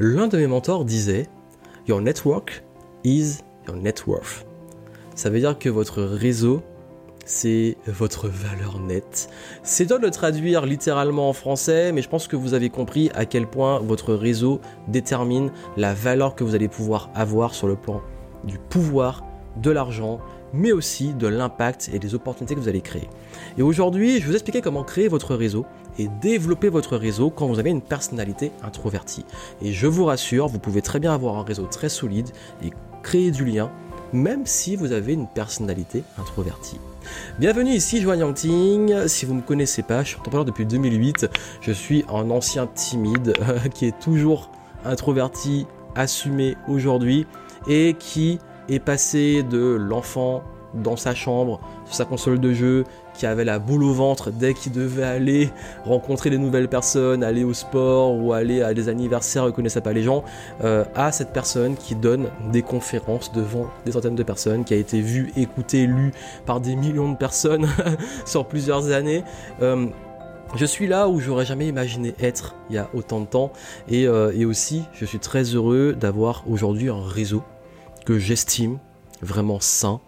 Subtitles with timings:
[0.00, 1.28] L'un de mes mentors disait
[1.86, 2.64] Your network
[3.04, 3.36] is
[3.68, 4.44] your net worth.
[5.14, 6.64] Ça veut dire que votre réseau,
[7.24, 9.28] c'est votre valeur nette.
[9.62, 13.08] C'est dur de le traduire littéralement en français, mais je pense que vous avez compris
[13.14, 17.76] à quel point votre réseau détermine la valeur que vous allez pouvoir avoir sur le
[17.76, 18.02] plan
[18.42, 19.24] du pouvoir,
[19.62, 20.18] de l'argent,
[20.52, 23.08] mais aussi de l'impact et des opportunités que vous allez créer.
[23.58, 25.66] Et aujourd'hui, je vais vous expliquer comment créer votre réseau
[25.98, 29.24] et développer votre réseau quand vous avez une personnalité introvertie.
[29.62, 32.30] Et je vous rassure, vous pouvez très bien avoir un réseau très solide
[32.62, 32.70] et
[33.02, 33.70] créer du lien,
[34.12, 36.78] même si vous avez une personnalité introvertie.
[37.38, 39.08] Bienvenue ici, Joanne Yangting.
[39.08, 41.26] Si vous me connaissez pas, je suis entrepreneur depuis 2008.
[41.60, 43.34] Je suis un ancien timide
[43.74, 44.50] qui est toujours
[44.84, 47.26] introverti, assumé aujourd'hui
[47.68, 50.42] et qui est passé de l'enfant
[50.74, 54.54] dans sa chambre, sur sa console de jeu, qui avait la boule au ventre dès
[54.54, 55.50] qu'il devait aller
[55.84, 59.92] rencontrer des nouvelles personnes, aller au sport ou aller à des anniversaires, ne connaissait pas
[59.92, 60.24] les gens,
[60.62, 64.76] euh, à cette personne qui donne des conférences devant des centaines de personnes, qui a
[64.76, 66.12] été vue, écoutée, lue
[66.46, 67.68] par des millions de personnes
[68.26, 69.24] sur plusieurs années.
[69.62, 69.86] Euh,
[70.56, 73.52] je suis là où j'aurais jamais imaginé être il y a autant de temps
[73.90, 77.42] euh, et aussi je suis très heureux d'avoir aujourd'hui un réseau
[78.06, 78.78] que j'estime
[79.20, 80.00] vraiment sain,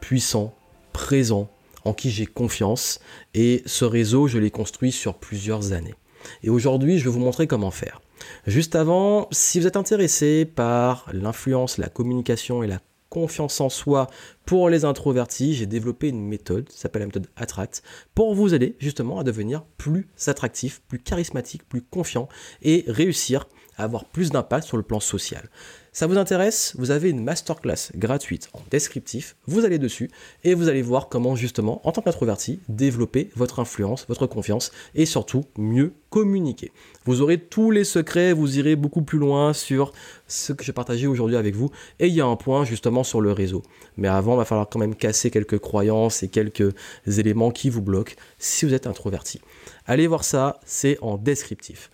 [0.00, 0.52] puissant,
[0.92, 1.48] présent,
[1.84, 3.00] en qui j'ai confiance.
[3.34, 5.94] Et ce réseau, je l'ai construit sur plusieurs années.
[6.42, 8.00] Et aujourd'hui, je vais vous montrer comment faire.
[8.46, 12.80] Juste avant, si vous êtes intéressé par l'influence, la communication et la
[13.14, 14.08] confiance en soi
[14.44, 17.82] pour les introvertis, j'ai développé une méthode, qui s'appelle la méthode Attract,
[18.14, 22.28] pour vous aider justement à devenir plus attractif, plus charismatique, plus confiant
[22.62, 23.46] et réussir
[23.76, 25.48] avoir plus d'impact sur le plan social.
[25.96, 26.74] Ça vous intéresse?
[26.76, 29.36] Vous avez une masterclass gratuite en descriptif.
[29.46, 30.10] Vous allez dessus
[30.42, 35.06] et vous allez voir comment justement, en tant qu'introverti, développer votre influence, votre confiance et
[35.06, 36.72] surtout mieux communiquer.
[37.04, 39.92] Vous aurez tous les secrets, vous irez beaucoup plus loin sur
[40.26, 41.70] ce que j'ai partagé aujourd'hui avec vous.
[42.00, 43.62] Et il y a un point justement sur le réseau.
[43.96, 46.74] Mais avant, il va falloir quand même casser quelques croyances et quelques
[47.06, 49.40] éléments qui vous bloquent si vous êtes introverti.
[49.86, 51.90] Allez voir ça, c'est en descriptif.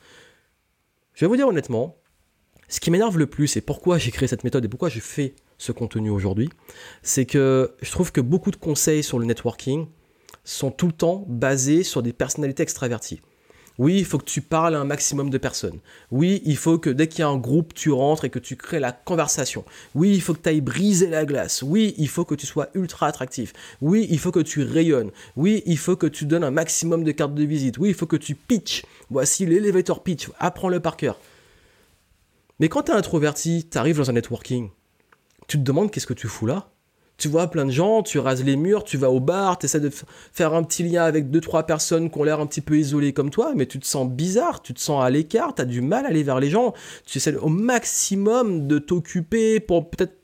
[1.20, 1.98] Je vais vous dire honnêtement,
[2.68, 5.34] ce qui m'énerve le plus et pourquoi j'ai créé cette méthode et pourquoi je fais
[5.58, 6.48] ce contenu aujourd'hui,
[7.02, 9.86] c'est que je trouve que beaucoup de conseils sur le networking
[10.44, 13.20] sont tout le temps basés sur des personnalités extraverties.
[13.80, 15.78] Oui, il faut que tu parles à un maximum de personnes.
[16.10, 18.54] Oui, il faut que dès qu'il y a un groupe, tu rentres et que tu
[18.54, 19.64] crées la conversation.
[19.94, 21.62] Oui, il faut que tu ailles briser la glace.
[21.62, 23.54] Oui, il faut que tu sois ultra attractif.
[23.80, 25.10] Oui, il faut que tu rayonnes.
[25.34, 27.78] Oui, il faut que tu donnes un maximum de cartes de visite.
[27.78, 28.84] Oui, il faut que tu pitches.
[29.08, 30.28] Voici l'elevator pitch.
[30.38, 31.18] Apprends-le par cœur.
[32.58, 34.68] Mais quand tu es introverti, tu arrives dans un networking,
[35.46, 36.68] tu te demandes qu'est-ce que tu fous là?
[37.20, 39.80] Tu vois plein de gens, tu rases les murs, tu vas au bar, tu essaies
[39.80, 39.90] de
[40.32, 43.12] faire un petit lien avec deux trois personnes qui ont l'air un petit peu isolées
[43.12, 45.82] comme toi, mais tu te sens bizarre, tu te sens à l'écart, tu as du
[45.82, 46.72] mal à aller vers les gens,
[47.04, 50.14] tu essaies au maximum de t'occuper pour peut-être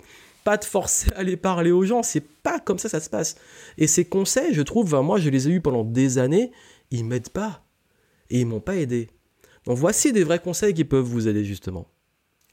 [0.43, 3.37] pas te forcer à aller parler aux gens, c'est pas comme ça ça se passe.
[3.77, 6.51] Et ces conseils, je trouve, moi je les ai eus pendant des années,
[6.91, 7.63] ils m'aident pas
[8.31, 9.11] et ils m'ont pas aidé.
[9.67, 11.87] Donc voici des vrais conseils qui peuvent vous aider justement.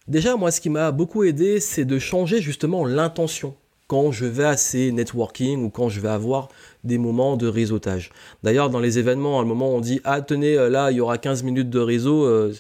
[0.10, 3.56] Déjà, moi, ce qui m'a beaucoup aidé, c'est de changer justement l'intention
[3.94, 6.50] quand je vais à ces networking ou quand je vais avoir
[6.84, 8.10] des moments de réseautage.
[8.42, 11.00] D'ailleurs, dans les événements, à un moment, on dit Ah, tenez, euh, là, il y
[11.00, 12.26] aura 15 minutes de réseau.
[12.26, 12.56] Euh,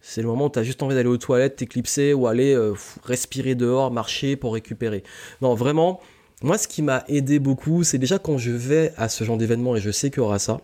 [0.00, 2.74] c'est le moment où tu as juste envie d'aller aux toilettes, t'éclipser ou aller euh,
[3.02, 5.02] respirer dehors, marcher pour récupérer.
[5.42, 5.98] Non, vraiment,
[6.40, 9.74] moi, ce qui m'a aidé beaucoup, c'est déjà quand je vais à ce genre d'événement
[9.74, 10.60] et je sais qu'il y aura ça,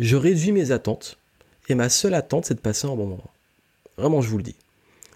[0.00, 1.18] je réduis mes attentes.
[1.68, 3.30] Et ma seule attente, c'est de passer un bon moment.
[3.96, 4.56] Vraiment, je vous le dis.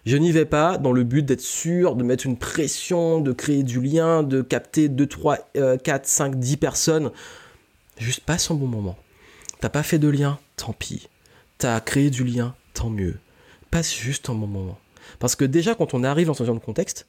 [0.05, 3.63] Je n'y vais pas dans le but d'être sûr, de mettre une pression, de créer
[3.63, 5.37] du lien, de capter 2, 3,
[5.83, 7.11] 4, 5, 10 personnes.
[7.97, 8.97] Juste passe un bon moment.
[9.61, 11.09] T'as pas fait de lien, tant pis.
[11.57, 13.17] T'as créé du lien, tant mieux.
[13.71, 14.77] Passe juste un bon moment.
[15.17, 17.07] Parce que déjà, quand on arrive dans ce genre de contexte,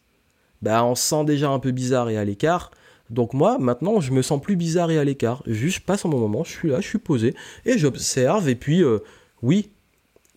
[0.62, 2.70] bah, on se sent déjà un peu bizarre et à l'écart.
[3.10, 5.42] Donc moi, maintenant, je me sens plus bizarre et à l'écart.
[5.46, 7.34] Juste, passe un bon moment, je suis là, je suis posé,
[7.66, 9.00] et j'observe, et puis, euh,
[9.42, 9.70] oui,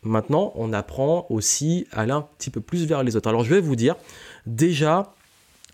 [0.04, 3.28] Maintenant, on apprend aussi à aller un petit peu plus vers les autres.
[3.28, 3.96] Alors je vais vous dire,
[4.46, 5.14] déjà,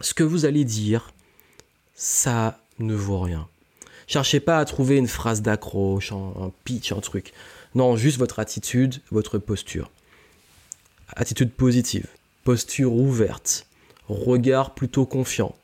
[0.01, 1.11] ce que vous allez dire,
[1.93, 3.47] ça ne vaut rien.
[4.07, 7.33] Cherchez pas à trouver une phrase d'accroche, un, pitch, un truc.
[7.73, 9.89] Non, juste votre attitude, votre posture.
[11.15, 12.07] Attitude positive,
[12.43, 13.67] posture ouverte,
[14.07, 15.55] regard plutôt confiant,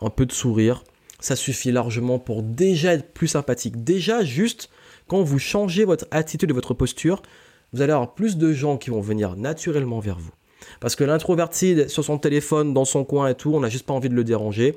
[0.00, 0.82] un peu de sourire,
[1.20, 3.84] ça suffit largement pour déjà être plus sympathique.
[3.84, 4.70] Déjà, juste
[5.06, 7.22] quand vous changez votre attitude et votre posture,
[7.72, 10.32] vous allez avoir plus de gens qui vont venir naturellement vers vous.
[10.80, 13.94] Parce que l'introverti sur son téléphone, dans son coin et tout, on n'a juste pas
[13.94, 14.76] envie de le déranger.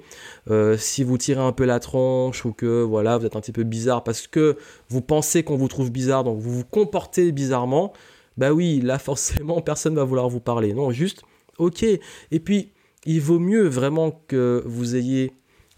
[0.49, 3.51] Euh, si vous tirez un peu la tronche ou que voilà, vous êtes un petit
[3.51, 4.57] peu bizarre parce que
[4.89, 7.93] vous pensez qu'on vous trouve bizarre, donc vous vous comportez bizarrement,
[8.37, 10.73] Bah oui, là forcément personne va vouloir vous parler.
[10.73, 11.23] Non, juste
[11.57, 11.83] ok.
[11.83, 12.71] Et puis
[13.05, 15.33] il vaut mieux vraiment que vous ayez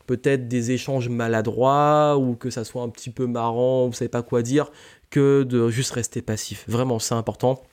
[0.08, 4.22] peut-être des échanges maladroits ou que ça soit un petit peu marrant, vous savez pas
[4.22, 4.72] quoi dire,
[5.20, 6.66] de juste rester passif.
[6.68, 7.64] Vraiment, c'est important.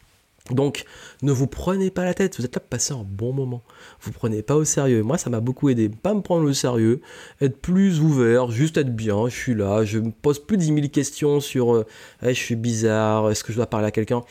[0.50, 0.84] Donc,
[1.22, 3.62] ne vous prenez pas la tête, vous êtes là pour passer un bon moment.
[4.00, 5.02] Vous prenez pas au sérieux.
[5.02, 5.88] Moi, ça m'a beaucoup aidé.
[5.88, 7.00] Pas me prendre au sérieux,
[7.40, 9.28] être plus ouvert, juste être bien.
[9.28, 11.86] Je suis là, je me pose plus de 10 000 questions sur euh,
[12.22, 14.22] je suis bizarre, est-ce que je dois parler à quelqu'un?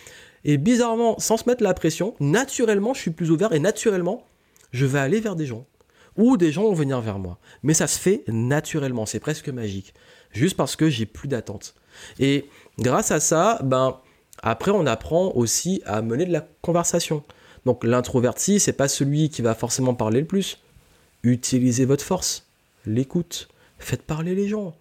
[0.43, 4.25] Et bizarrement, sans se mettre la pression, naturellement, je suis plus ouvert et naturellement,
[4.71, 5.65] je vais aller vers des gens.
[6.17, 7.39] Ou des gens vont venir vers moi.
[7.63, 9.93] Mais ça se fait naturellement, c'est presque magique.
[10.33, 11.75] Juste parce que j'ai plus d'attente.
[12.19, 12.45] Et
[12.79, 13.97] grâce à ça, ben
[14.43, 17.23] après, on apprend aussi à mener de la conversation.
[17.65, 20.57] Donc l'introverti, c'est pas celui qui va forcément parler le plus.
[21.23, 22.47] Utilisez votre force,
[22.85, 24.73] l'écoute, faites parler les gens.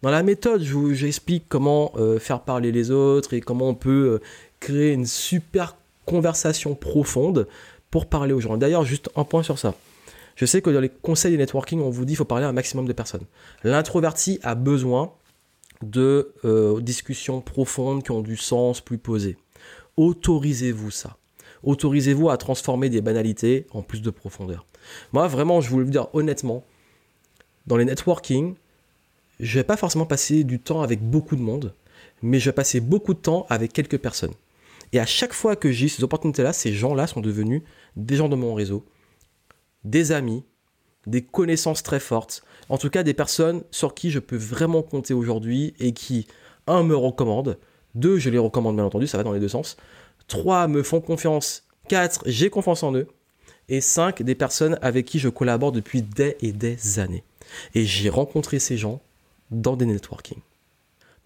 [0.00, 0.62] Dans la méthode,
[0.92, 4.20] j'explique comment euh, faire parler les autres et comment on peut euh,
[4.58, 5.76] créer une super
[6.06, 7.46] conversation profonde
[7.90, 8.56] pour parler aux gens.
[8.56, 9.74] D'ailleurs, juste un point sur ça.
[10.34, 12.48] Je sais que dans les conseils de networking, on vous dit qu'il faut parler à
[12.48, 13.26] un maximum de personnes.
[13.64, 15.12] L'introverti a besoin
[15.82, 19.36] de euh, discussions profondes qui ont du sens, plus posées.
[19.96, 21.16] Autorisez-vous ça.
[21.62, 24.66] Autorisez-vous à transformer des banalités en plus de profondeur.
[25.12, 26.64] Moi, vraiment, je vous dire honnêtement,
[27.66, 28.54] dans les networking,
[29.38, 31.74] je vais pas forcément passer du temps avec beaucoup de monde,
[32.22, 34.34] mais je vais passer beaucoup de temps avec quelques personnes.
[34.92, 37.62] Et à chaque fois que j'ai ces opportunités-là, ces gens-là sont devenus
[37.96, 38.84] des gens de mon réseau,
[39.84, 40.44] des amis,
[41.06, 45.14] des connaissances très fortes, en tout cas des personnes sur qui je peux vraiment compter
[45.14, 46.26] aujourd'hui et qui,
[46.66, 47.58] un, me recommandent,
[47.94, 49.76] deux, je les recommande bien entendu, ça va dans les deux sens,
[50.28, 53.08] trois, me font confiance, quatre, j'ai confiance en eux,
[53.68, 57.24] et cinq, des personnes avec qui je collabore depuis des et des années.
[57.74, 59.00] Et j'ai rencontré ces gens
[59.50, 60.38] dans des networking.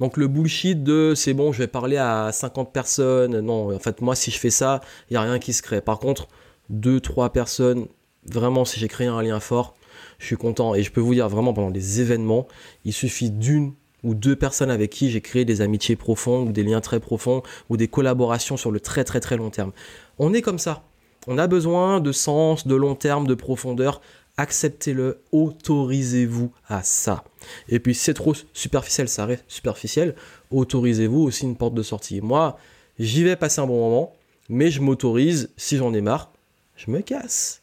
[0.00, 4.02] Donc le bullshit de c'est bon, je vais parler à 50 personnes, non, en fait
[4.02, 5.80] moi si je fais ça, il n'y a rien qui se crée.
[5.80, 6.28] Par contre,
[6.68, 7.86] deux, trois personnes,
[8.28, 9.74] Vraiment, si j'ai créé un lien fort,
[10.18, 10.74] je suis content.
[10.74, 12.46] Et je peux vous dire, vraiment, pendant des événements,
[12.84, 16.62] il suffit d'une ou deux personnes avec qui j'ai créé des amitiés profondes, ou des
[16.62, 19.72] liens très profonds, ou des collaborations sur le très très très long terme.
[20.18, 20.84] On est comme ça.
[21.26, 24.00] On a besoin de sens, de long terme, de profondeur.
[24.36, 27.24] Acceptez-le, autorisez-vous à ça.
[27.68, 30.14] Et puis si c'est trop superficiel, ça reste superficiel,
[30.50, 32.20] autorisez-vous aussi une porte de sortie.
[32.20, 32.58] Moi,
[32.98, 34.12] j'y vais passer un bon moment,
[34.48, 36.30] mais je m'autorise, si j'en ai marre,
[36.76, 37.62] je me casse.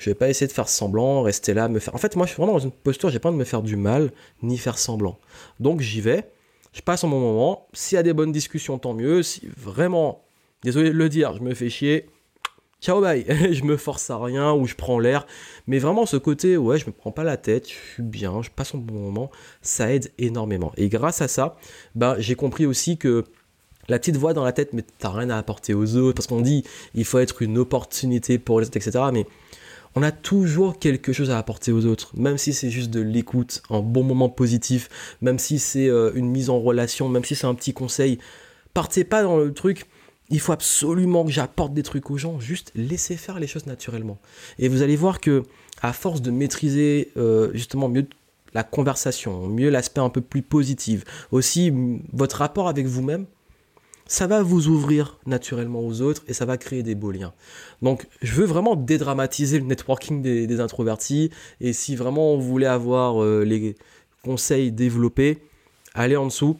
[0.00, 1.94] Je vais pas essayer de faire semblant, rester là, me faire.
[1.94, 3.60] En fait, moi, je suis vraiment dans une posture, j'ai pas envie de me faire
[3.60, 4.10] du mal,
[4.42, 5.18] ni faire semblant.
[5.60, 6.30] Donc, j'y vais,
[6.72, 7.66] je passe mon moment.
[7.74, 9.22] S'il y a des bonnes discussions, tant mieux.
[9.22, 10.22] Si vraiment,
[10.64, 12.08] désolé de le dire, je me fais chier,
[12.80, 13.26] ciao bye.
[13.52, 15.26] je me force à rien ou je prends l'air.
[15.66, 18.48] Mais vraiment, ce côté, ouais, je me prends pas la tête, je suis bien, je
[18.48, 19.30] passe un bon moment,
[19.60, 20.72] ça aide énormément.
[20.78, 21.58] Et grâce à ça,
[21.94, 23.26] ben, j'ai compris aussi que
[23.88, 26.40] la petite voix dans la tête, mais t'as rien à apporter aux autres, parce qu'on
[26.40, 26.64] dit
[26.94, 29.04] il faut être une opportunité pour les autres, etc.
[29.12, 29.26] Mais
[29.94, 33.62] on a toujours quelque chose à apporter aux autres, même si c'est juste de l'écoute,
[33.70, 34.88] un bon moment positif,
[35.20, 38.18] même si c'est euh, une mise en relation, même si c'est un petit conseil.
[38.72, 39.86] Partez pas dans le truc,
[40.30, 44.18] il faut absolument que j'apporte des trucs aux gens, juste laissez faire les choses naturellement.
[44.58, 45.42] Et vous allez voir que
[45.82, 48.06] à force de maîtriser euh, justement mieux
[48.54, 51.72] la conversation, mieux l'aspect un peu plus positif, aussi
[52.12, 53.26] votre rapport avec vous-même,
[54.10, 57.32] ça va vous ouvrir naturellement aux autres et ça va créer des beaux liens.
[57.80, 63.22] Donc je veux vraiment dédramatiser le networking des, introvertis et si vraiment vous voulez avoir
[63.22, 63.76] euh, les
[64.24, 65.38] conseils développés,
[65.94, 66.58] allez en dessous.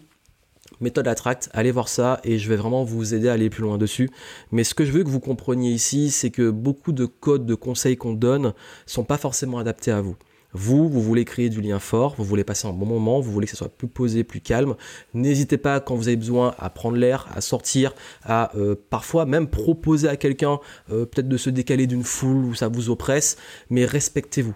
[0.81, 3.79] Méthode Attract, allez voir ça et je vais vraiment vous aider à aller plus loin
[3.79, 4.11] dessus.
[4.53, 7.57] Mais ce que je veux que vous compreniez ici, c'est que beaucoup de codes, de
[7.57, 8.55] conseils qu'on donne
[8.87, 10.15] sont pas forcément adaptés à vous.
[10.53, 13.47] Vous, vous voulez créer du lien fort, vous voulez passer un bon moment, vous voulez
[13.47, 14.75] que ce soit plus posé, plus calme.
[15.15, 19.47] N'hésitez pas quand vous avez besoin à prendre l'air, à sortir, à euh, parfois même
[19.47, 20.59] proposer à quelqu'un
[20.91, 23.37] euh, peut-être de se décaler d'une foule où ça vous oppresse,
[23.71, 24.55] mais respectez-vous,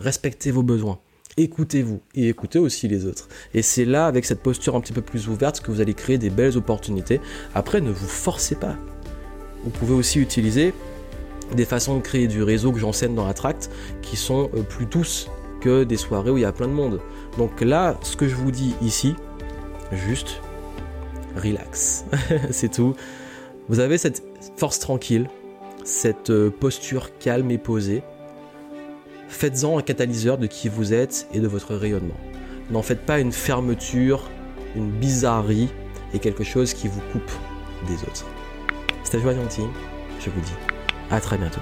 [0.00, 0.98] respectez vos besoins.
[1.38, 3.28] Écoutez-vous et écoutez aussi les autres.
[3.52, 6.16] Et c'est là, avec cette posture un petit peu plus ouverte, que vous allez créer
[6.16, 7.20] des belles opportunités.
[7.54, 8.76] Après, ne vous forcez pas.
[9.62, 10.72] Vous pouvez aussi utiliser
[11.54, 13.70] des façons de créer du réseau que j'enseigne dans Attract
[14.02, 15.28] qui sont euh, plus douces
[15.60, 17.00] que des soirées où il y a plein de monde.
[17.38, 19.14] Donc là, ce que je vous dis ici,
[19.92, 20.40] juste
[21.36, 22.04] relax.
[22.50, 22.94] C'est tout.
[23.68, 24.22] Vous avez cette
[24.56, 25.28] force tranquille,
[25.84, 28.02] cette euh, posture calme et posée.
[29.28, 32.14] Faites-en un catalyseur de qui vous êtes et de votre rayonnement.
[32.70, 34.28] N'en faites pas une fermeture,
[34.76, 35.68] une bizarrerie
[36.14, 37.32] et quelque chose qui vous coupe
[37.88, 38.26] des autres.
[39.02, 39.38] C'était Joanne
[40.20, 40.75] je vous dis
[41.10, 41.60] à très bientôt.